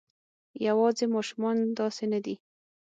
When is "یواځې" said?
0.67-1.05